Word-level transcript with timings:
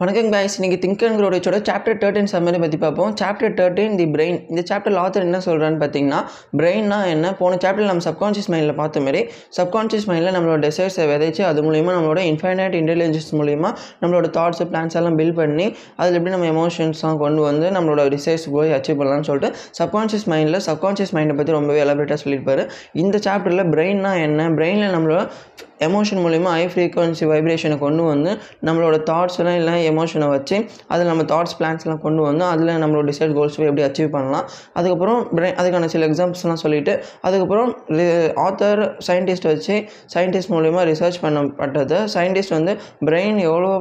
வணக்கம் 0.00 0.28
காய்ஸ் 0.32 0.56
இன்றைக்கி 0.58 0.76
think 0.82 1.00
and 1.06 1.18
க்ரோடிச்சோட 1.20 1.56
சாப்டர் 1.68 1.96
தேர்ட்டின் 2.02 2.28
சம்மரி 2.32 2.58
பற்றி 2.62 2.78
பார்ப்போம். 2.82 3.12
சாப்டர் 3.20 3.54
தேர்ட்டின் 3.58 3.94
தி 4.00 4.04
பிரெயின் 4.14 4.36
இந்த 4.50 4.62
சாப்டர் 4.68 4.98
ஆத்தர் 5.04 5.24
என்ன 5.26 5.38
சொல்கிறான்னு 5.46 5.78
பார்த்தீங்கன்னா 5.80 6.20
பிரெயின்னா 6.58 6.98
என்ன? 7.14 7.32
போன 7.40 7.56
சாப்டர் 7.64 7.88
நம்ம 7.90 8.04
சப்கான்ஷியஸ் 8.06 8.48
மைண்டில் 8.52 8.76
பார்த்த 8.80 9.02
மாதிரி 9.06 9.20
சப்கான்ஷியஸ் 9.56 10.06
மைண்டில் 10.10 10.34
நம்மளோட 10.36 10.58
டெசைர்ஸை 10.66 11.06
விதைச்சு 11.12 11.42
அது 11.48 11.62
மூலிமா 11.68 11.90
நம்மளோட 11.96 12.22
இன்ஃபைனைட் 12.32 12.76
இன்டெலிஜென்ஸ் 12.82 13.28
மூலிமா 13.40 13.70
நம்மளோட 14.02 14.28
தாட்ஸ் 14.38 14.62
பிளான்ஸ் 14.72 14.98
எல்லாம் 15.00 15.18
பில்ட் 15.20 15.38
பண்ணி 15.40 15.66
அதில் 16.00 16.18
எப்படி 16.20 16.34
நம்ம 16.36 16.48
எமோஷன்ஸ்லாம் 16.54 17.18
கொண்டு 17.24 17.42
வந்து 17.48 17.68
நம்மளோட 17.78 18.04
டிசைர்ஸ் 18.16 18.46
போய் 18.56 18.70
அச்சீவ் 18.78 19.00
பண்ணலாம்னு 19.02 19.28
சொல்லிட்டு 19.30 19.50
சப்கான்ஷியஸ் 19.80 20.28
மைண்டில் 20.34 20.60
சப்கான்ஷியஸ் 20.68 21.14
மைண்டை 21.18 21.36
பற்றி 21.40 21.56
ரொம்பவே 21.58 21.80
எலபரேட்டாக 21.86 22.20
சொல்லியிருப்பாரு. 22.24 22.64
இந்த 23.04 23.18
சாப்டரில் 23.26 23.70
பிரெயின்னா 23.74 24.14
என்ன? 24.28 24.48
பிரெயினில் 24.60 24.94
நம்மளோட 24.96 25.24
எமோஷன் 25.86 26.22
மூலிமா 26.22 26.52
ஹை 26.58 26.62
ஃப்ரீக்வன்சி 26.70 27.24
வைப்ரேஷனை 27.32 27.76
கொண்டு 27.82 28.02
வந்து 28.12 28.30
நம்மளோட 28.66 28.96
தாட்ஸ் 29.10 29.36
எல்லாம் 29.40 29.58
இல்லை 29.60 29.74
எமோஷனை 29.92 30.28
வச்சு 30.34 30.56
அதில் 30.92 31.10
நம்ம 31.10 31.24
தாட்ஸ் 31.32 31.56
பிளான்ஸ்லாம் 31.58 32.00
கொண்டு 32.06 32.22
வந்து 32.28 32.44
அதில் 32.52 32.72
நம்மளோட 32.82 33.04
டிசைட் 33.10 33.34
கோல்ஸ் 33.38 33.56
எப்படி 33.68 33.84
அச்சீவ் 33.88 34.10
பண்ணலாம். 34.16 34.44
அதுக்கப்புறம் 34.78 35.20
பிரெயின் 35.36 35.56
அதுக்கான 35.60 35.88
சில 35.94 36.06
எக்ஸாம்பிள்ஸ்லாம் 36.10 36.60
சொல்லிவிட்டு 36.64 36.94
அதுக்கப்புறம் 37.28 37.70
ஆத்தர் 38.46 38.82
சயின்டிஸ்ட் 39.08 39.48
வச்சு 39.52 39.74
சயின்டிஸ்ட் 40.14 40.52
மூலிமா 40.54 40.82
ரிசர்ச் 40.90 41.18
பண்ணப்பட்டது. 41.24 41.98
சயின்டிஸ்ட் 42.16 42.54
வந்து 42.58 42.74
பிரெயின் 43.08 43.38
எவ்வளோ 43.48 43.72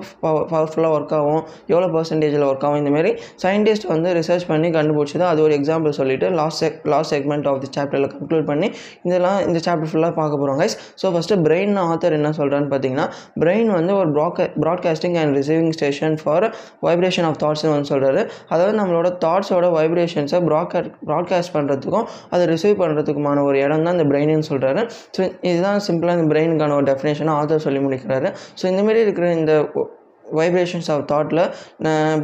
பவர்ஃபுல்லாக 0.53 0.93
ஒர்க் 0.97 1.15
ஆகும் 1.19 1.41
எவ்வளோ 1.73 1.87
பர்சன்டேஜில் 1.95 2.45
ஒர்க் 2.49 2.65
ஆகும் 2.67 2.79
இந்தமாரி 2.83 3.11
சயின்டிஸ்ட் 3.45 3.87
வந்து 3.93 4.09
ரிசர்ச் 4.19 4.47
பண்ணி 4.51 4.69
கண்டுபிடிச்சது. 4.77 5.25
அது 5.31 5.39
ஒரு 5.47 5.55
எக்ஸாம்பிள் 5.59 5.97
சொல்லிவிட்டு 5.99 6.29
லாஸ்ட் 6.39 6.61
செக் 6.63 6.79
லாஸ்ட் 6.93 7.13
செக்மெண்ட் 7.15 7.47
ஆஃப் 7.51 7.59
தி 7.63 7.69
சாப்டரில் 7.77 8.09
கன்க்ளூட் 8.13 8.45
பண்ணி 8.49 8.67
இதெல்லாம் 9.07 9.39
இந்த 9.47 9.59
சாப்டர் 9.65 9.89
ஃபுல்லாக 9.91 10.13
பார்க்க 10.19 10.39
போகிறோம் 10.41 10.59
guys 10.61 10.75
so 11.01 11.09
first 11.13 11.37
brain 11.47 11.73
author 11.85 12.15
என்ன 12.17 12.29
சொல்கிறான்னு 12.39 12.69
பார்த்தீங்கன்னா 12.73 13.05
பிரெயின் 13.43 13.69
வந்து 13.77 13.93
ஒரு 13.99 14.09
ப்ராட்கா 14.17 14.45
broadcasting 14.63 15.17
and 15.21 15.31
receiving 15.37 15.73
station 15.77 15.96
for 16.23 16.55
vibration 16.81 17.23
of 17.23 17.39
தாட்ஸ்னு 17.43 17.69
வந்து 17.69 17.89
சொல்கிறாரு 17.93 18.29
அதாவது 18.47 18.77
நம்மளோட 18.79 19.17
தாட்ஸோட 19.25 19.71
வைப்ரேஷன்ஸை 19.71 20.41
ப்ராட்கா 20.45 20.85
ப்ராட்காஸ்ட் 21.07 21.53
பண்ணுறதுக்கும் 21.53 22.07
அதை 22.29 22.47
ரிசீவ் 22.47 22.81
பண்ணுறதுக்குமான 22.81 23.43
ஒரு 23.43 23.59
இடம் 23.59 23.83
தான் 23.83 23.99
இந்த 23.99 24.03
பிரெயின்னு 24.03 24.49
சொல்கிறாரு 24.49 24.89
ஸோ 25.17 25.37
இதுதான் 25.41 25.79
சிம்பிளாக 25.87 26.19
இந்த 26.19 26.35
பிரெயினுக்கான 26.35 26.73
ஒரு 26.73 26.83
டெஃபினேஷனாக 26.83 27.41
ஆத்தர் 27.41 27.55
சொல்லி 27.57 27.79
முடிக்கிறாரு. 27.79 28.35
ஸோ 28.61 28.65
இந்தமாரி 28.65 28.95
இருக்கிற 28.95 29.33
இந்த 29.33 29.53
vibrations 30.35 30.91
of 30.91 31.11
தாட்டில் 31.11 31.41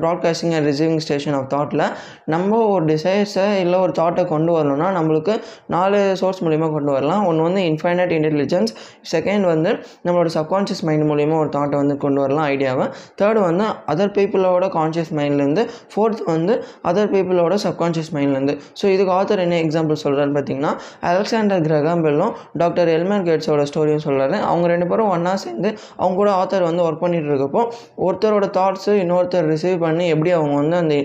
broadcasting 0.01 0.53
and 0.53 0.67
receiving 0.67 0.97
station 0.97 1.33
of 1.33 1.53
தாட்டில் 1.53 1.83
நம்ம 2.25 2.57
ஒரு 2.57 2.85
டிசைர்ஸை 2.85 3.55
இல்லை 3.55 3.79
ஒரு 3.79 3.91
தாட்டை 3.99 4.25
கொண்டு 4.25 4.51
வரணும்னா 4.51 5.01
நம்மளுக்கு 5.01 5.41
நாலு 5.67 6.17
சோர்ஸ் 6.17 6.43
மூலிமா 6.43 6.71
கொண்டு 6.71 6.91
வரலாம். 6.91 7.25
ஒன்று 7.25 7.43
வந்து 7.43 7.61
இன்ஃபைனட் 7.61 8.13
இன்டெலிஜென்ஸ் 8.17 8.73
செகண்ட் 9.11 9.41
வந்து 9.41 9.71
நம்மளோட 10.03 10.29
சப்கான்ஷியஸ் 10.33 10.81
மைண்ட் 10.81 11.09
மூலிமா 11.09 11.37
ஒரு 11.39 11.49
தாட்டை 11.49 11.69
வந்து 11.69 11.97
கொண்டு 11.97 12.21
வரலாம் 12.21 12.47
ஐடியாவை 12.47 12.91
தேர்டு 13.21 13.39
வந்து 13.39 13.63
அதர் 13.63 14.13
பீப்புளோட 14.13 14.67
கான்ஷியஸ் 14.67 15.11
மைண்ட்லேருந்து 15.15 15.69
ஃபோர்த் 15.95 16.23
வந்து 16.25 16.63
அதர் 16.83 17.11
பீப்புளோட 17.13 17.57
சப்கான்ஷியஸ் 17.63 18.11
மைண்ட்லேருந்து 18.13 18.59
ஸோ 18.81 18.85
இதுக்கு 18.85 19.13
ஆத்தர் 19.13 19.39
என்ன 19.39 19.55
எக்ஸாம்பிள் 19.55 20.01
சொல்கிறான்னு 20.03 20.35
பார்த்தீங்கன்னா 20.37 20.71
அலெக்சாண்டர் 20.99 21.61
கிரகாம்பெல்லும் 21.61 22.33
டாக்டர் 22.53 22.87
எல்மர் 22.87 23.25
கேட்ஸோட 23.29 23.65
ஸ்டோரியும் 23.73 24.03
சொல்கிறாரு 24.05 24.41
அவங்க 24.41 24.67
ரெண்டு 24.67 24.87
பேரும் 24.87 25.09
ஒன்றா 25.09 25.35
சேர்ந்து 25.35 25.77
அவங்க 25.97 26.15
கூட 26.15 26.31
ஆத்தர் 26.31 26.63
வந்து 26.63 26.83
ஒர்க் 26.83 27.01
பண்ணிகிட்டு 27.01 27.31
இருக்கப்போ 27.33 27.61
ஒருத்தரோட 27.97 28.47
தாட்ஸு 28.59 28.93
இன்னொருத்தர் 29.03 29.51
ரிசீவ் 29.55 29.77
பண்ணி 29.79 30.07
எப்படி 30.07 30.31
அவங்க 30.31 30.55
வந்து 30.55 30.77
அந்த 30.77 30.95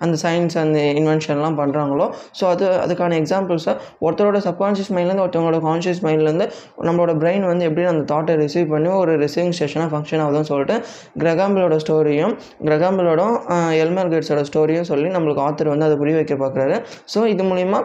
அந்த 0.00 0.16
சயின்ஸ் 0.22 0.56
அந்த 0.58 0.78
இன்வென்ஷன்லாம் 0.98 1.56
பண்ணுறாங்களோ 1.58 2.06
ஸோ 2.38 2.44
அது 2.48 2.64
அதுக்கான 2.84 3.16
எக்ஸாம்பிள்ஸை 3.20 3.72
ஒருத்தரோட 4.00 4.38
சப்கான்ஷியஸ் 4.46 4.92
மைண்ட்லேருந்து 4.96 5.24
ஒருத்தவங்களோட 5.24 5.60
கான்ஷியஸ் 5.60 6.02
மைண்ட்லேருந்து 6.06 6.46
நம்மளோட 6.82 7.14
பிரெயின் 7.18 7.44
வந்து 7.46 7.64
எப்படி 7.64 7.84
அந்த 7.84 8.04
தாட்டை 8.14 8.34
ரிசீவ் 8.34 8.68
பண்ணி 8.68 8.88
ஒரு 8.88 9.14
ரிசீவிங் 9.18 9.54
ஸ்டேஷனாக 9.58 9.90
ஃபங்க்ஷன் 9.92 10.22
ஆகுதுன்னு 10.24 10.50
சொல்லிட்டு 10.52 10.76
கிரகாம்பிளோட 11.18 11.76
ஸ்டோரியும் 11.84 12.34
கிரகாம்பிளோட 12.64 13.24
எல்மர் 13.82 14.12
கேட்ஸோட 14.14 14.44
ஸ்டோரியும் 14.52 14.88
சொல்லி 14.92 15.08
நம்மளுக்கு 15.08 15.44
ஆத்தர் 15.48 15.68
வந்து 15.68 15.84
அதை 15.84 15.96
புரிய 15.96 16.16
வைக்க 16.16 16.34
பார்க்குறாரு. 16.34 16.78
ஸோ 17.14 17.26
இது 17.26 17.44
மூலிமா 17.44 17.80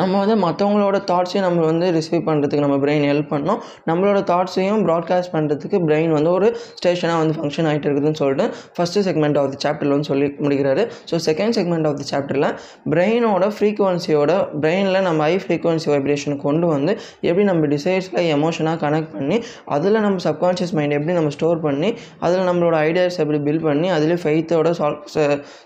நம்ம 0.00 0.12
வந்து 0.22 0.36
மற்றவங்களோட 0.44 0.98
தாட்ஸையும் 1.10 1.44
நம்ம 1.46 1.60
வந்து 1.70 1.86
ரிசீவ் 1.96 2.22
பண்ணுறதுக்கு 2.28 2.64
நம்ம 2.66 2.76
பிரெயின் 2.84 3.04
ஹெல்ப் 3.10 3.28
பண்ணோம். 3.32 3.58
நம்மளோட 3.88 4.20
தாட்ஸையும் 4.30 4.82
ப்ராட்காஸ்ட் 4.86 5.32
பண்ணுறதுக்கு 5.34 5.78
பிரெயின் 5.88 6.12
வந்து 6.16 6.30
ஒரு 6.36 6.46
ஸ்டேஷனாக 6.78 7.18
வந்து 7.22 7.34
ஃபங்க்ஷன் 7.38 7.68
ஆகிட்டு 7.70 7.86
இருக்குதுன்னு 7.88 8.20
சொல்லிட்டு 8.22 8.46
ஃபஸ்ட்டு 8.76 9.02
செக்மெண்ட் 9.08 9.38
ஆஃப் 9.40 9.50
தி 9.54 9.58
சாப்டரில் 9.64 9.94
வந்து 9.96 10.08
சொல்லி 10.12 10.28
முடிக்கிறாரு. 10.44 10.82
So 11.10 11.18
second 11.28 11.56
segment 11.58 11.88
of 11.90 11.98
the 12.00 12.06
சாப்டரில் 12.12 12.48
பிரெயினோட 12.94 13.44
ஃப்ரீக்குவன்சியோட 13.56 14.32
பிரெயினில் 14.64 15.00
நம்ம 15.08 15.20
ஹை 15.28 15.36
ஃப்ரீக்குவன்சி 15.44 15.88
வைப்ரேஷன் 15.94 16.36
கொண்டு 16.46 16.66
வந்து 16.74 16.92
எப்படி 17.28 17.46
நம்ம 17.50 17.70
டிசைர்ஸில் 17.74 18.20
எமோஷனாக 18.36 18.76
கனெக்ட் 18.84 19.12
பண்ணி 19.16 19.38
அதில் 19.76 20.00
நம்ம 20.06 20.16
சப்கான்ஷியஸ் 20.26 20.74
மைண்ட் 20.78 20.96
எப்படி 20.98 21.16
நம்ம 21.20 21.32
ஸ்டோர் 21.36 21.60
பண்ணி 21.66 21.90
அதில் 22.20 22.44
நம்மளோட 22.50 22.74
ஐடியாஸ் 22.88 23.20
எப்படி 23.24 23.40
பில்ட் 23.48 23.66
பண்ணி 23.68 23.90
அதில் 23.90 24.16
ஃபெய்த்தோட 24.24 24.70
சால் 24.80 24.98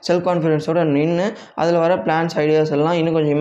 செல்ஃப் 0.08 0.24
கான்ஃபிடென்ஸோட 0.28 0.82
நின்று 0.94 1.26
அதில் 1.54 1.80
வர 1.84 1.94
பிளான்ஸ் 2.06 2.36
ஐடியாஸ் 2.44 2.74
எல்லாம் 2.78 2.98
இன்னும் 3.00 3.18
கொஞ்சம் 3.18 3.34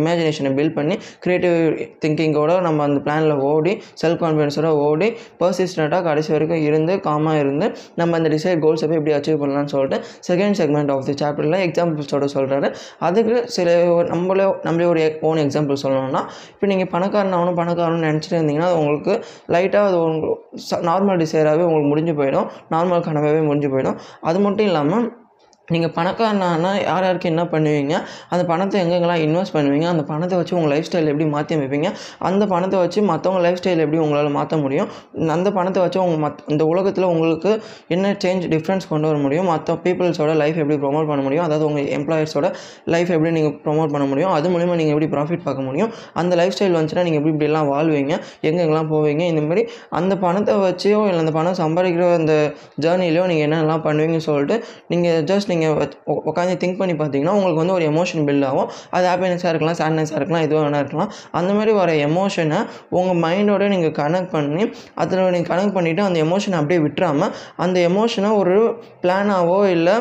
இமேஜினே 0.00 0.21
இமேஜினேஷனை 0.22 0.52
பில்ட் 0.58 0.76
பண்ணி 0.78 0.94
க்ரியேட்டிவ் 1.24 1.56
திங்கிங்கோட 2.02 2.52
நம்ம 2.66 2.82
அந்த 2.88 2.98
பிளானில் 3.06 3.36
ஓடி 3.50 3.72
செல்ஃப் 4.02 4.20
கான்ஃபிடென்ஸோட 4.22 4.70
ஓடி 4.86 5.08
பர்சிஸ்டண்ட்டாக 5.40 6.02
கடைசி 6.08 6.30
வரைக்கும் 6.34 6.62
இருந்து 6.62 6.94
காமாக 7.06 7.42
இருந்து 7.44 7.66
நம்ம 7.96 8.16
அந்த 8.18 8.30
டிசைட் 8.34 8.62
கோல்ஸை 8.64 8.88
போய் 8.88 9.00
எப்படி 9.00 9.14
அச்சீவ் 9.18 9.40
பண்ணலாம்னு 9.42 9.72
சொல்லிட்டு 9.74 9.98
செகண்ட் 10.28 10.58
செக்மெண்ட் 10.60 10.92
ஆஃப் 10.94 11.06
தி 11.08 11.14
சாப்டரில் 11.22 11.58
எக்ஸாம்பிள்ஸோட 11.66 12.28
சொல்கிறாரு 12.36 12.70
அதுக்கு 13.08 13.36
சில 13.48 13.68
நம்மளே 14.12 14.46
நம்மளே 14.64 14.88
ஒரு 14.92 15.02
ஓன் 15.30 15.42
எக்ஸாம்பிள் 15.44 15.82
சொல்லணும்னா 15.84 16.22
இப்போ 16.52 16.66
நீங்கள் 16.72 16.90
பணக்காரன் 16.94 17.36
ஆகணும் 17.38 17.58
பணக்காரன்னு 17.60 18.08
நினச்சிட்டு 18.08 18.38
இருந்தீங்கன்னா 18.38 18.70
அது 18.70 18.80
உங்களுக்கு 18.82 19.14
லைட்டாக 19.54 19.90
அது 19.90 19.98
உங்களுக்கு 20.02 20.30
நார்மல் 20.90 21.20
டிசைராகவே 21.22 21.66
உங்களுக்கு 21.68 21.90
முடிஞ்சு 21.92 22.14
போயிடும். 22.20 22.48
நார்மல் 22.70 23.06
கனவாகவே 23.08 23.42
முடிஞ்சு 23.48 23.70
போயிடும். 23.74 23.98
அது 24.20 24.38
மட்டும் 24.40 24.68
இல்லாமல் 24.70 25.06
நீங்கள் 25.70 25.92
பணக்காரனானா 25.96 26.70
யார் 26.86 27.04
யாருக்கு 27.06 27.28
என்ன 27.30 27.42
பண்ணுவீங்க? 27.52 27.94
அந்த 28.32 28.42
பணத்தை 28.48 28.76
எங்கெங்கெல்லாம் 28.80 29.20
இன்வெஸ்ட் 29.26 29.54
பண்ணுவீங்க? 29.56 29.86
அந்த 29.92 30.02
பணத்தை 30.08 30.36
வச்சு 30.40 30.54
உங்கள் 30.58 30.72
லைஃப் 30.72 30.86
ஸ்டைல் 30.88 31.10
எப்படி 31.12 31.26
மாற்றி 31.34 31.52
அமைப்பீங்க? 31.56 31.88
அந்த 32.28 32.44
பணத்தை 32.52 32.78
வச்சு 32.84 33.00
மற்றவங்க 33.10 33.40
லைஃப் 33.44 33.58
ஸ்டைல் 33.60 33.82
எப்படி 33.84 33.98
உங்களால் 34.04 34.30
மாற்ற 34.38 34.56
முடியும்? 34.64 34.88
அந்த 35.34 35.48
பணத்தை 35.58 35.80
வச்சு 35.84 35.98
உங்கள் 36.04 36.20
மத் 36.24 36.40
இந்த 36.54 36.64
உலகத்தில் 36.72 37.06
உங்களுக்கு 37.12 37.52
என்ன 37.96 38.10
சேஞ்ச் 38.24 38.46
டிஃப்ரென்ஸ் 38.54 38.88
கொண்டு 38.92 39.08
வர 39.10 39.20
முடியும்? 39.26 39.48
மற்ற 39.52 39.76
பீப்புள்ஸோட 39.84 40.34
லைஃப் 40.42 40.58
எப்படி 40.64 40.78
ப்ரொமோட் 40.86 41.08
பண்ண 41.12 41.22
முடியும்? 41.28 41.44
அதாவது 41.46 41.66
உங்கள் 41.70 41.88
எம்ப்ளாயர்ஸோட 41.98 42.50
லைஃப் 42.94 43.12
எப்படி 43.16 43.32
நீங்கள் 43.38 43.54
ப்ரொமோட் 43.66 43.94
பண்ண 43.94 44.06
முடியும்? 44.12 44.32
அது 44.38 44.52
மூலிமா 44.56 44.76
நீங்கள் 44.82 44.96
எப்படி 44.96 45.10
ப்ராஃபிட் 45.14 45.44
பார்க்க 45.46 45.68
முடியும்? 45.68 45.92
அந்த 46.22 46.32
லைஃப் 46.42 46.56
ஸ்டைல் 46.58 46.76
வந்துச்சுன்னா 46.78 47.06
நீங்கள் 47.08 47.22
எப்படி 47.22 47.34
இப்படிலாம் 47.36 47.70
வாழ்வீங்க? 47.74 48.12
எங்கெங்கெல்லாம் 48.48 48.90
போவீங்க? 48.94 49.22
இந்தமாதிரி 49.34 49.64
அந்த 50.00 50.12
பணத்தை 50.26 50.56
வச்சோ 50.66 51.00
இல்லை 51.12 51.22
அந்த 51.24 51.34
பணம் 51.38 51.58
சம்பாதிக்கிற 51.62 52.10
அந்த 52.20 52.34
ஜேர்னிலையோ 52.86 53.24
நீங்கள் 53.32 53.48
என்னென்னலாம் 53.48 53.86
பண்ணுவீங்கன்னு 53.88 54.28
சொல்லிட்டு 54.30 54.58
நீங்கள் 54.92 55.24
ஜஸ்ட் 55.32 55.50
நீங்கள் 55.52 55.76
உட்காந்து 56.30 56.54
திங்க் 56.62 56.80
பண்ணி 56.80 56.94
பார்த்தீங்கன்னா 57.00 57.34
உங்களுக்கு 57.38 57.62
வந்து 57.62 57.76
ஒரு 57.78 57.86
எமோஷன் 57.92 58.24
பில்ட் 58.28 58.46
ஆகும். 58.50 58.68
அது 58.96 59.04
ஹாப்பினஸாக 59.12 59.52
இருக்கலாம் 59.52 59.78
சேட்னஸாக 59.82 60.18
இருக்கலாம் 60.20 60.44
எதுவாக 60.46 60.64
வேணா 60.66 60.82
இருக்கலாம். 60.84 61.10
அந்த 61.40 61.52
மாதிரி 61.58 61.74
வர 61.80 61.92
எமோஷனை 62.08 62.60
உங்கள் 62.98 63.20
மைண்டோட 63.26 63.66
நீங்கள் 63.74 63.96
கனெக்ட் 64.02 64.34
பண்ணி 64.36 64.64
அதில் 65.04 65.24
நீங்கள் 65.36 65.50
கனெக்ட் 65.52 65.76
பண்ணிவிட்டு 65.78 66.08
அந்த 66.08 66.20
எமோஷனை 66.26 66.58
அப்படியே 66.60 66.82
விட்டுறாமல் 66.86 67.32
அந்த 67.66 67.78
எமோஷனை 67.90 68.30
ஒரு 68.42 68.56
பிளானாவோ 69.04 69.60
இல்லை 69.76 69.96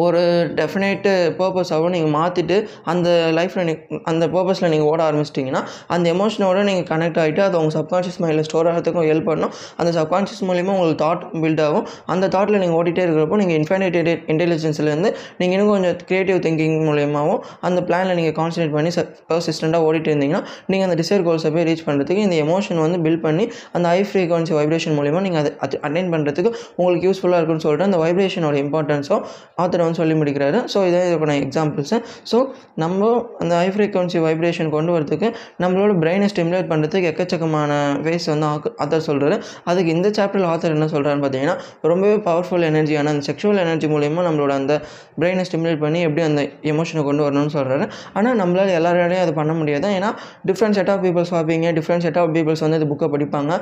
ஒரு 0.00 0.20
டெஃபினேட்டு 0.58 1.10
பர்பஸாகவும் 1.38 1.94
நீங்கள் 1.94 2.12
மாற்றிட்டு 2.18 2.56
அந்த 2.92 3.08
லைஃப்பில் 3.38 3.66
நீ 3.68 3.74
அந்த 4.10 4.24
பர்பஸில் 4.34 4.68
நீங்கள் 4.74 4.88
ஓட 4.92 5.00
ஆரம்பிச்சிட்டிங்கன்னா 5.08 5.62
அந்த 5.94 6.06
எமோஷனோட 6.14 6.60
நீங்கள் 6.68 6.86
கனெக்ட் 6.92 7.18
ஆகிட்டு 7.22 7.42
அது 7.46 7.56
உங்கள் 7.60 7.76
சப்கான்ஷியஸ் 7.78 8.18
மைண்டில் 8.22 8.46
ஸ்டோர் 8.48 8.68
ஆகிறதுக்கும் 8.70 9.06
ஹெல்ப் 9.10 9.28
பண்ணும். 9.30 9.52
அந்த 9.80 9.90
சப்கான்ஷியஸ் 9.98 10.42
மூலிமா 10.50 10.72
உங்களுக்கு 10.76 11.00
தாட் 11.04 11.24
பில்ட் 11.42 11.62
ஆகும். 11.66 11.84
அந்த 12.14 12.28
தாட்டில் 12.34 12.60
நீங்கள் 12.62 12.78
ஓடிட்டே 12.80 13.02
இருக்கிறப்போ 13.06 13.38
நீங்கள் 13.42 13.58
இன்ஃபைனைட் 13.60 13.98
இன்டெலிஜென்ஸ்லேருந்து 14.32 15.10
நீங்கள் 15.40 15.56
இன்னும் 15.56 15.72
கொஞ்சம் 15.74 15.98
க்ரியேட்டிவ் 16.08 16.40
திங்கிங் 16.46 16.76
மூலியமாகவும் 16.88 17.40
அந்த 17.68 17.80
பிளானில் 17.90 18.16
நீங்கள் 18.20 18.36
கான்சன்ட்ரேட் 18.40 18.74
பண்ணி 18.78 18.90
பர்சிஸ்டண்ட்டாக 19.32 19.86
ஓடிட்டு 19.88 20.10
இருந்தீங்கன்னா 20.12 20.42
நீங்கள் 20.70 20.88
அந்த 20.88 20.98
டிசைர் 21.02 21.26
கோல்ஸை 21.28 21.52
போய் 21.56 21.66
ரீச் 21.70 21.84
பண்ணுறதுக்கு 21.88 22.24
இந்த 22.28 22.36
எமோஷன் 22.46 22.82
வந்து 22.84 23.00
பில்ட் 23.06 23.24
பண்ணி 23.26 23.44
அந்த 23.76 23.86
ஹை 23.92 24.00
ஃப்ரீக்வன்சி 24.10 24.54
வைப்ரேஷன் 24.58 24.96
மூலிமா 25.00 25.22
நீங்கள் 25.26 25.42
அதை 25.42 25.52
அட்டைன் 25.86 26.10
பண்ணுறதுக்கு 26.14 26.50
உங்களுக்கு 26.80 27.06
யூஸ்ஃபுல்லாக 27.10 27.40
இருக்குன்னு 27.40 27.64
சொல்லிட்டு 27.66 27.88
அந்த 27.90 28.00
வைப்ரேஷனோட 28.04 28.56
இம்பார்ட்டன்ஸும் 28.64 29.22
ஆத்தர் 29.62 29.81
வந்து 29.86 30.00
சொல்லி 30.02 30.16
முடிக்கிறாரு. 30.20 30.58
ஸோ 30.72 30.78
இதான் 30.88 31.06
இதுக்கான 31.08 31.36
எக்ஸாம்பிள்ஸு 31.44 31.98
ஸோ 32.32 32.38
நம்ம 32.82 33.10
அந்த 33.42 33.52
ஹை 33.60 33.68
ஃப்ரீக்வன்சி 33.76 34.20
வைப்ரேஷன் 34.26 34.70
கொண்டு 34.76 34.92
வரதுக்கு 34.96 35.30
நம்மளோட 35.64 35.92
பிரெயினை 36.02 36.28
ஸ்டிமுலேட் 36.34 36.70
பண்ணுறதுக்கு 36.72 37.10
எக்கச்சக்கமான 37.12 37.72
வேஸ் 38.08 38.28
வந்து 38.34 38.48
ஆத்தர் 38.84 39.06
சொல்கிறாரு 39.10 39.38
அதுக்கு 39.72 39.90
இந்த 39.96 40.10
சாப்டரில் 40.18 40.48
ஆத்தர் 40.52 40.76
என்ன 40.76 40.88
சொல்கிறாருன்னு 40.94 41.24
பார்த்தீங்கன்னா 41.26 41.56
ரொம்பவே 41.92 42.16
பவர்ஃபுல் 42.28 42.66
எனர்ஜியான 42.70 43.12
அந்த 43.14 43.24
செக்ஷுவல் 43.30 43.62
எனர்ஜி 43.64 43.88
மூலிமா 43.94 44.26
நம்மளோட 44.28 44.52
அந்த 44.60 44.74
பிரெயினை 45.20 45.44
ஸ்டிமுலேட் 45.50 45.82
பண்ணி 45.84 46.00
எப்படி 46.08 46.24
அந்த 46.30 46.42
எமோஷனை 46.72 47.04
கொண்டு 47.08 47.24
வரணும்னு 47.26 47.54
சொல்கிறாரு 47.56 47.86
ஆனால் 48.18 48.38
நம்மளால் 48.42 48.76
எல்லாராலையும் 48.78 49.24
அதை 49.24 49.34
பண்ண 49.40 49.54
முடியாது. 49.60 49.88
ஏன்னா 49.98 50.10
டிஃப்ரெண்ட் 50.50 50.78
செட் 50.78 50.92
ஆஃப் 50.94 51.02
பீப்புள்ஸ் 51.06 51.34
பார்ப்பீங்க 51.36 51.72
டிஃப்ரெண்ட் 51.78 52.06
செட் 52.06 52.20
ஆஃப் 52.22 52.32
பீப்புள்ஸ் 52.36 52.64
வந்து 52.66 52.78
இந்த 52.80 52.88
புக்கை 52.92 53.08
படிப்பாங்க. 53.14 53.52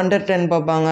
அண்டர் 0.00 0.28
டென் 0.30 0.46
பார்ப்பாங்க. 0.52 0.88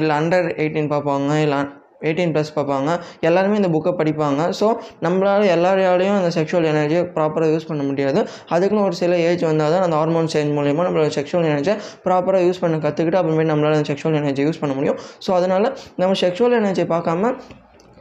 இல்லை 0.00 0.14
அண்டர் 0.20 0.48
எயிட்டீன் 0.62 0.90
பார்ப்பாங்க. 0.94 1.30
இல்லை 1.46 1.60
எயிட்டீன் 2.06 2.32
ப்ளஸ் 2.34 2.52
பார்ப்பாங்க. 2.58 2.90
எல்லாருமே 3.28 3.56
இந்த 3.62 3.70
புக்கை 3.76 3.92
படிப்பாங்க. 4.00 4.42
ஸோ 4.60 4.66
நம்மளால் 5.06 5.46
எல்லாரையாலையும் 5.56 6.18
அந்த 6.20 6.30
செக்ஷுவல் 6.38 6.68
எனர்ஜியை 6.72 7.02
ப்ராப்பராக 7.16 7.50
யூஸ் 7.54 7.68
பண்ண 7.70 7.82
முடியாது. 7.90 8.22
அதுக்குன்னு 8.56 8.84
ஒரு 8.88 8.98
சில 9.02 9.18
ஏஜ் 9.28 9.44
வந்தால் 9.50 9.74
தான் 9.76 9.86
அந்த 9.86 9.96
ஹார்மோன் 10.00 10.30
சேஞ்ச் 10.34 10.52
மூலியமாக 10.58 10.86
நம்மளோட 10.88 11.10
செக்ஷுவல் 11.18 11.48
எனர்ஜியை 11.52 11.76
ப்ராப்பராக 12.06 12.44
யூஸ் 12.48 12.62
பண்ண 12.64 12.78
கற்றுக்கிட்டு 12.86 13.20
அப்புறமேட்டு 13.22 13.52
நம்மளால் 13.52 13.78
அந்த 13.78 13.88
செக்ஷுவல் 13.92 14.18
எனர்ஜி 14.22 14.44
யூஸ் 14.48 14.62
பண்ண 14.64 14.74
முடியும். 14.80 15.00
ஸோ 15.26 15.32
அதனால் 15.38 15.68
நம்ம 16.02 16.12
செக்ஷுவல் 16.24 16.56
எனர்ஜியை 16.60 16.88
பார்க்காம 16.94 17.32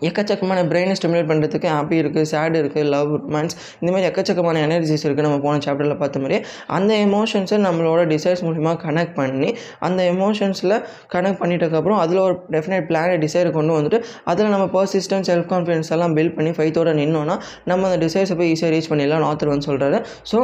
எக்கச்சக்கமான 0.01 0.59
பிரெயினை 0.69 0.95
ஸ்டிமுலேட் 0.95 1.29
பண்ணுறதுக்கு 1.29 1.69
ஹாப்பி 1.69 1.97
இருக்குது 2.01 2.29
சேடு 2.31 2.57
இருக்குது 2.61 2.85
லவ் 2.85 3.11
ரொமான்ஸ் 3.15 3.55
இந்த 3.81 3.89
மாதிரி 3.91 4.07
எக்கச்சக்கமான 4.09 4.61
எனர்ஜிஸ் 4.65 5.05
இருக்குது 5.05 5.27
நம்ம 5.27 5.39
போன 5.39 5.61
சாப்டரில் 5.65 5.97
பார்த்த 5.97 6.19
மாதிரி 6.19 6.37
அந்த 6.69 6.91
எமோஷன்ஸை 7.05 7.59
நம்மளோட 7.59 8.03
டிசைர்ஸ் 8.07 8.43
மூலிமா 8.43 8.73
கனெக்ட் 8.85 9.15
பண்ணி 9.15 9.49
அந்த 9.79 9.99
எமோஷன்ஸில் 10.13 10.75
கனெக்ட் 11.11 11.41
பண்ணிட்டதுக்கப்புறம் 11.43 11.99
அதில் 11.99 12.21
ஒரு 12.21 12.37
டெஃபினட் 12.51 12.87
பிளானை 12.87 13.17
டிசைரை 13.17 13.51
கொண்டு 13.51 13.77
வந்துட்டு 13.79 13.99
அதில் 14.25 14.51
நம்ம 14.51 14.67
பர்சிஸ்டன்ஸ் 14.75 15.29
செல்ஃப் 15.29 15.49
கான்ஃபிடன்ஸ் 15.49 15.91
எல்லாம் 15.91 16.15
பில்ட் 16.15 16.35
பண்ணி 16.35 16.53
ஃபைத்தோட 16.57 16.93
நின்னோன்னா 16.93 17.37
நம்ம 17.65 17.87
அந்த 17.89 17.99
டிசைர்ஸை 18.05 18.35
போய் 18.35 18.51
ஈஸியாக 18.51 18.73
ரீச் 18.75 18.91
பண்ணிடலாம் 18.91 19.29
ஆத்தர் 19.29 19.53
வந்து 19.53 19.67
சொல்கிறாரு 19.69 19.99
ஸோ 20.31 20.39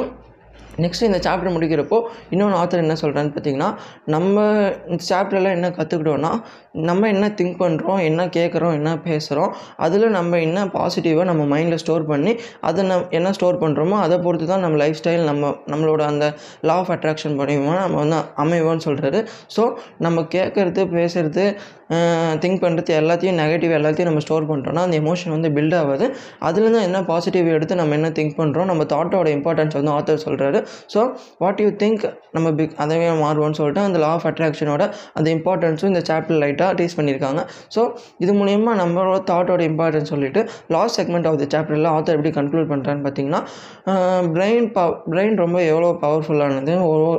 நெக்ஸ்ட் 0.80 1.04
இந்த 1.04 1.19
சாப்டர் 1.19 1.54
முடிக்கிறப்போ 1.54 1.98
இன்னொன்று 2.30 2.57
ஆத்தர் 2.57 2.83
என்ன 2.83 2.95
சொல்கிறான்னு 3.01 3.33
பார்த்தீங்கன்னா 3.36 3.69
நம்ம 4.06 4.36
இந்த 4.88 5.01
சாப்டரில் 5.10 5.51
என்ன 5.51 5.68
கற்றுக்கிட்டோன்னா 5.72 6.31
நம்ம 6.81 7.07
என்ன 7.07 7.25
திங்க் 7.36 7.60
பண்ணுறோம் 7.60 8.00
என்ன 8.01 8.22
கேட்குறோம் 8.30 8.74
என்ன 8.74 8.92
பேசுகிறோம் 9.06 9.51
அதில் 9.77 10.07
நம்ம 10.10 10.39
என்ன 10.39 10.66
பாசிட்டிவாக 10.74 11.25
நம்ம 11.25 11.44
மைண்டில் 11.51 11.81
ஸ்டோர் 11.83 12.06
பண்ணி 12.06 12.33
அதை 12.62 12.83
நம் 12.83 13.06
என்ன 13.12 13.31
ஸ்டோர் 13.31 13.62
பண்ணுறோமோ 13.62 13.98
அதை 14.00 14.18
பொறுத்து 14.19 14.48
தான் 14.48 14.63
நம்ம 14.66 14.77
லைஃப் 14.77 15.00
ஸ்டைல் 15.00 15.24
நம்ம 15.24 15.54
நம்மளோட 15.68 16.04
அந்த 16.06 16.25
லா 16.62 16.75
ஆஃப் 16.75 16.92
அட்ராக்ஷன் 16.92 17.38
பண்ணிவோம் 17.39 17.80
நம்ம 17.80 18.00
வந்து 18.04 18.19
அமைவோன்னு 18.38 18.86
சொல்கிறாரு 18.86 19.21
ஸோ 19.56 19.66
நம்ம 19.98 20.28
கேட்குறது 20.36 20.83
பேசுகிறது 20.92 21.45
திங்க் 22.42 22.62
பண்ணுறது 22.62 22.92
எல்லாத்தையும் 23.00 23.38
நெகட்டிவ் 23.40 23.72
எல்லாத்தையும் 23.72 24.04
நம்ம 24.04 24.20
ஸ்டோர் 24.20 24.48
பண்ணுறோன்னா 24.48 24.82
அந்த 24.82 25.00
எமோஷன் 25.00 25.30
வந்து 25.30 25.50
பில்ட் 25.50 25.76
ஆகாது. 25.76 26.06
அதுலேருந்து 26.42 26.82
என்ன 26.82 27.04
பாசிட்டிவ் 27.04 27.48
எடுத்து 27.48 27.76
நம்ம 27.76 27.94
என்ன 27.94 28.10
திங்க் 28.10 28.36
பண்ணுறோம் 28.38 28.66
நம்ம 28.66 28.84
தாட்டோட 28.86 29.28
இம்பார்ட்டன்ஸ் 29.36 29.74
வந்து 29.74 29.92
ஆத்தர் 29.92 30.24
சொல்கிறாரு 30.24 30.60
ஸோ 30.94 31.02
வாட் 31.38 31.62
யூ 31.62 31.70
திங்க் 31.76 32.06
நம்ம 32.32 32.52
பிக் 32.52 32.74
அதவே 32.78 33.10
மாறுவோம்னு 33.22 33.52
சொல்லிட்டு 33.52 33.82
அந்த 33.82 34.00
லா 34.00 34.12
ஆஃப் 34.12 34.26
அட்ராக்ஷனோட 34.26 34.84
அந்த 35.14 35.28
இம்பார்ட்டன்ஸும் 35.36 35.86
இந்த 35.86 36.02
சாப்டர் 36.06 36.40
லைட்டாக 36.40 36.74
டீஸ் 36.76 36.98
பண்ணியிருக்காங்க. 36.98 37.42
ஸோ 37.76 37.82
இது 38.18 38.34
மூலயமா 38.34 38.74
நம்மளோட 38.76 39.20
தாட்டோட 39.30 39.62
இம்பார்ட்டன்ஸ் 39.66 40.04
சொல்லிட்டு 40.06 40.44
லாஸ்ட் 40.68 41.02
செக்மெண்ட் 41.02 41.28
ஆஃப் 41.28 41.40
த 41.40 41.48
சாப்டரில் 41.54 41.90
ஆத்தர் 41.92 42.14
எப்படி 42.14 42.34
கன்க்ளூட் 42.36 42.70
பண்ணுறான்னு 42.70 43.06
பார்த்தீங்கன்னா 43.06 43.42
பிரெயின் 44.34 44.68
பவ் 44.74 44.96
பிரெயின் 45.10 45.36
ரொம்ப 45.36 45.58
எவ்வளோ 45.64 45.92
பவர்ஃபுல்லானது 46.02 46.74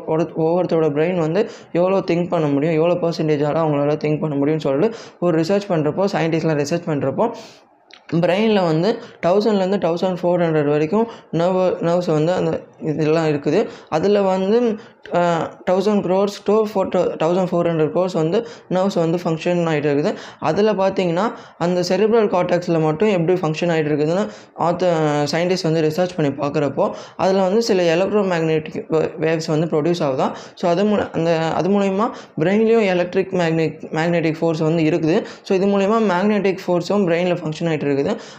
ஒரு- 0.09 0.33
ஒவ்வொருத்தரோட 0.41 0.89
பிரெயின் 0.93 1.19
வந்து 1.19 1.41
எவ்வளோ 1.73 1.99
திங்க் 2.07 2.29
பண்ண 2.29 2.47
முடியும் 2.49 2.75
எவ்வளோ 2.75 2.95
பர்சன்டேஜால் 3.03 3.63
அவங்களால 3.63 3.97
திங்க் 3.97 4.21
பண்ண 4.21 4.35
முடியும் 4.35 4.56
அப்படின்னு 4.57 4.69
சொல்லிட்டு 4.69 4.99
ஒரு 5.19 5.35
ரிசர்ச் 5.41 5.69
பண்ணுறப்போ 5.69 6.05
சயின்டிஸ்ட்லாம் 6.13 6.61
ரிசர்ச் 6.63 6.89
பண்ணுறப்போ 6.91 7.27
பிரெயினில் 8.23 8.67
வந்து 8.71 8.91
தௌசண்ட்லேருந்து 9.27 9.81
தௌசண்ட் 9.87 10.19
ஃபோர் 10.21 10.43
ஹண்ட்ரட் 10.47 10.71
வரைக்கும் 10.75 11.07
நர்வ் 11.41 11.63
நர்வ்ஸ் 11.89 12.11
வந்து 12.19 12.33
அந்த 12.41 12.53
இதெல்லாம் 12.91 13.29
இருக்குது. 13.33 13.61
அதில் 13.97 14.21
வந்து 14.35 14.59
thousand 15.69 16.03
crores 16.05 16.37
to 16.47 16.55
four 16.71 16.89
thousand 17.23 17.49
four 17.51 17.69
hundred 17.71 17.91
crores 17.95 18.17
வந்து 18.21 18.39
நர்வ்ஸ் 18.77 18.99
வந்து 19.03 19.19
ஃபங்க்ஷன் 19.23 19.61
ஆகிட்டு 19.71 19.89
இருக்குது. 19.91 20.11
அதில் 20.49 20.71
பார்த்தீங்கன்னா 20.81 21.27
அந்த 21.65 21.79
செரிப்ரல் 21.91 22.29
காட்டாக்ஸில் 22.35 22.79
மட்டும் 22.87 23.11
எப்படி 23.17 23.35
ஃபங்க்ஷன் 23.43 23.73
ஆகிட்டு 23.75 23.91
இருக்குதுன்னு 23.93 24.25
ஆத்த 24.67 24.91
சயின்டிஸ்ட் 25.33 25.69
வந்து 25.69 25.83
ரிசர்ச் 25.87 26.15
பண்ணி 26.17 26.31
பார்க்குறப்போ 26.43 26.87
அதில் 27.25 27.41
வந்து 27.47 27.61
சில 27.69 27.85
எலக்ட்ரோ 27.95 28.23
மேக்னெட்டிக் 28.33 28.79
வேவ்ஸ் 29.25 29.51
வந்து 29.55 29.69
ப்ரொடியூஸ் 29.75 30.03
ஆகுதா 30.09 30.29
ஸோ 30.63 30.67
அது 30.73 30.85
மூல 30.91 31.05
அந்த 31.19 31.31
அது 31.59 31.71
மூலயமா 31.77 32.09
பிரெயின்லேயும் 32.43 32.87
எலக்ட்ரிக் 32.95 33.35
மேக்னெட் 33.43 33.79
மேக்னெட்டிக் 34.01 34.39
ஃபோர்ஸ் 34.41 34.65
வந்து 34.69 34.83
இருக்குது. 34.91 35.17
ஸோ 35.49 35.53
இது 35.61 35.69
மூலயமா 35.75 36.01
மேக்னெட்டிக் 36.13 36.61
ஃபோர்ஸும் 36.65 37.07
பிரெயினில் 37.11 37.39
ஃபங்க்ஷன் 37.43 37.71
ஆகிட்டு 37.73 37.89
இருக்குது. 37.89 37.95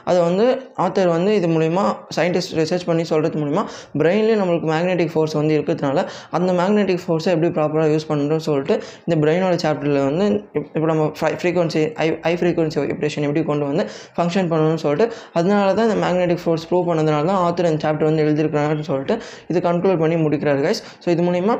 அது 0.07 0.17
வந்து 0.19 0.45
ஆத்தர் 0.77 1.07
வந்து 1.07 1.31
இது 1.35 1.47
மூலயமா 1.47 1.83
சயின்டிஸ்ட் 2.17 2.53
ரிசர்ச் 2.53 2.85
பண்ணி 2.85 3.03
சொல்கிறது 3.03 3.39
மூலிமா 3.39 3.63
பிரெயின்லேயே 3.99 4.37
நம்மளுக்கு 4.39 4.67
மேக்னெட்டிக் 4.67 5.11
ஃபோர்ஸ் 5.13 5.35
வந்து 5.35 5.53
இருக்கிறதுனால 5.57 6.03
அந்த 6.31 6.51
மேக்னெட்டிக் 6.53 7.01
ஃபோர்ஸை 7.03 7.31
எப்படி 7.31 7.49
ப்ராப்பராக 7.49 7.89
யூஸ் 7.93 8.07
பண்ணுறோம்னு 8.07 8.45
சொல்லிட்டு 8.47 8.75
இந்த 9.07 9.17
பிரெயினோட 9.23 9.57
சாப்டரில் 9.63 10.01
வந்து 10.01 10.27
இப்போ 10.75 10.87
நம்ம 10.87 11.05
ஃப்ரீக்வன்சி 11.35 11.83
ஐ 11.97 12.07
ஐ 12.23 12.33
ஃப்ரீக்வன்சி 12.35 12.79
வைப்ரேஷன் 12.83 13.25
எப்படி 13.27 13.43
கொண்டு 13.43 13.65
வந்து 13.65 13.85
ஃபங்க்ஷன் 14.17 14.49
பண்ணணும்னு 14.51 14.83
சொல்லிட்டு 14.85 15.07
அதனால 15.33 15.67
தான் 15.73 15.87
இந்த 15.89 15.99
மேக்னெட்டிக் 16.03 16.43
ஃபோர்ஸ் 16.43 16.67
ப்ரூவ் 16.67 16.87
பண்ணதுனால 16.89 17.25
தான் 17.25 17.41
ஆத்தர் 17.45 17.69
அந்த 17.69 17.81
சாப்டர் 17.85 18.09
வந்து 18.09 18.25
எழுதியிருக்கிறாங்கன்னு 18.25 18.87
சொல்லிட்டு 18.91 19.17
இது 19.47 19.61
கன்க்ளூட் 19.61 20.01
பண்ணி 20.01 20.17
முடிக்கிறார் 20.17 20.61
கைஸ் 20.61 20.83
ஸோ 21.05 21.09
இது 21.09 21.23
மூலிமா 21.23 21.55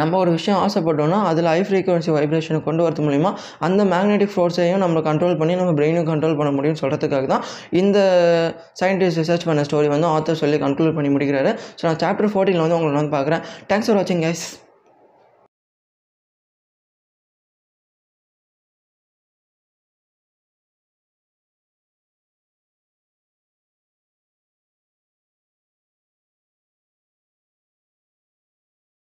நம்ம 0.00 0.18
ஒரு 0.22 0.30
விஷயம் 0.38 0.60
ஆசைப்பட்டோம்னா 0.66 1.18
அதில் 1.30 1.50
ஹை 1.52 1.60
ஃப்ரீக்வன்சி 1.68 2.10
வைப்ரேஷனை 2.16 2.60
கொண்டு 2.68 2.84
வரது 2.86 3.04
மூலிமா 3.08 3.32
அந்த 3.68 3.84
மேக்னெட்டிக் 3.92 4.34
ஃபோர்ஸையும் 4.34 4.82
நம்ம 4.84 5.02
கண்ட்ரோல் 5.08 5.38
பண்ணி 5.42 5.56
நம்ம 5.60 5.74
பிரெயினும் 5.80 6.08
கண்ட்ரோல் 6.12 6.38
பண்ண 6.40 6.52
முடியும்னு 6.58 6.82
சொல்கிறதுக்காக 6.82 7.26
தான் 7.34 7.44
இந்த 7.82 7.98
சயின்டிஸ்ட் 8.82 9.20
ரிசர்ச் 9.22 9.48
பண்ண 9.50 9.64
ஸ்டோரி 9.70 9.90
வந்து 9.94 10.10
ஆத்தர் 10.16 10.42
சொல்லி 10.42 10.58
கன்க்ளூட் 10.66 10.96
பண்ணி 10.98 11.12
முடிக்கிறாரு. 11.16 11.52
ஸோ 11.78 11.84
நான் 11.88 12.02
சாப்டர் 12.04 12.32
ஃபோர்டீனில் 12.34 12.64
வந்து 12.66 12.78
உங்களை 12.78 12.98
வந்து 13.00 13.16
பார்க்குறேன். 13.18 13.44
தேங்க்ஸ் 13.72 13.90
ஃபார் 13.90 13.98
வாட்சிங் 14.00 14.24
கைஸ் 14.26 14.44